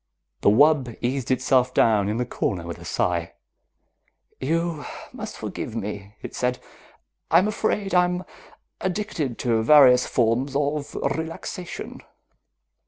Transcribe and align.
The 0.41 0.49
wub 0.49 0.97
eased 1.01 1.29
itself 1.29 1.75
down 1.75 2.09
in 2.09 2.17
the 2.17 2.25
corner 2.25 2.65
with 2.65 2.79
a 2.79 2.85
sigh. 2.85 3.33
"You 4.39 4.83
must 5.13 5.37
forgive 5.37 5.75
me," 5.75 6.15
it 6.23 6.33
said. 6.33 6.57
"I'm 7.29 7.47
afraid 7.47 7.93
I'm 7.93 8.23
addicted 8.79 9.37
to 9.45 9.61
various 9.61 10.07
forms 10.07 10.55
of 10.55 10.95
relaxation. 10.95 12.01